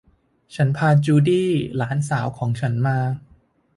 [0.55, 2.97] ฉันพาจูดี้ หลานสาวของฉันมา